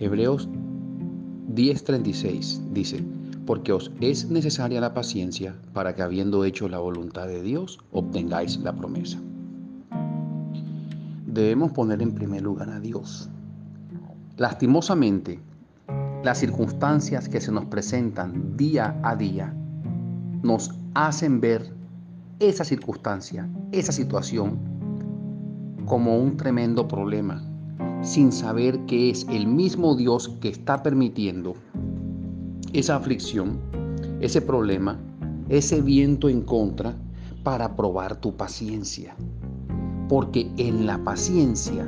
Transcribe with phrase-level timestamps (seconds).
[0.00, 0.48] Hebreos
[1.54, 3.04] 10:36 dice,
[3.46, 8.58] porque os es necesaria la paciencia para que habiendo hecho la voluntad de Dios, obtengáis
[8.58, 9.18] la promesa.
[11.26, 13.28] Debemos poner en primer lugar a Dios.
[14.36, 15.40] Lastimosamente,
[16.22, 19.52] las circunstancias que se nos presentan día a día
[20.42, 21.74] nos hacen ver
[22.38, 24.58] esa circunstancia, esa situación,
[25.86, 27.47] como un tremendo problema,
[28.02, 31.54] sin saber que es el mismo Dios que está permitiendo
[32.72, 33.58] esa aflicción,
[34.20, 34.98] ese problema,
[35.48, 36.96] ese viento en contra
[37.42, 39.16] para probar tu paciencia.
[40.08, 41.86] Porque en la paciencia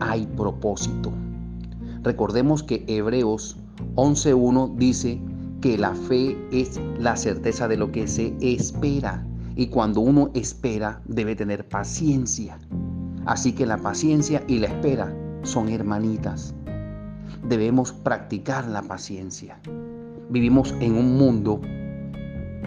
[0.00, 1.12] hay propósito.
[2.02, 3.56] Recordemos que Hebreos
[3.94, 5.20] 11.1 dice
[5.60, 9.26] que la fe es la certeza de lo que se espera.
[9.56, 12.58] Y cuando uno espera debe tener paciencia.
[13.26, 16.54] Así que la paciencia y la espera son hermanitas.
[17.42, 19.58] Debemos practicar la paciencia.
[20.30, 21.60] Vivimos en un mundo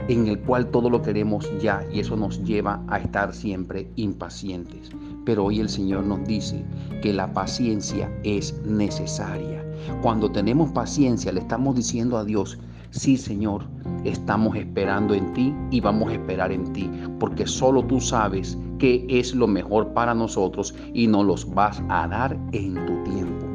[0.08, 4.89] en el cual todo lo queremos ya y eso nos lleva a estar siempre impacientes.
[5.25, 6.63] Pero hoy el Señor nos dice
[7.02, 9.63] que la paciencia es necesaria.
[10.02, 12.58] Cuando tenemos paciencia le estamos diciendo a Dios,
[12.91, 13.63] sí Señor,
[14.03, 19.05] estamos esperando en ti y vamos a esperar en ti, porque solo tú sabes qué
[19.09, 23.45] es lo mejor para nosotros y nos los vas a dar en tu tiempo.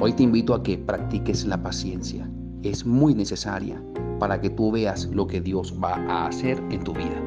[0.00, 2.28] Hoy te invito a que practiques la paciencia.
[2.62, 3.80] Es muy necesaria
[4.18, 7.22] para que tú veas lo que Dios va a hacer en tu vida.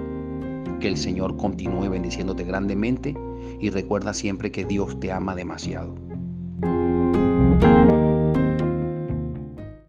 [0.81, 3.15] Que el Señor continúe bendiciéndote grandemente
[3.61, 6.04] y recuerda siempre que Dios te ama demasiado.